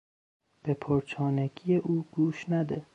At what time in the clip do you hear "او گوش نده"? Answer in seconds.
1.75-2.85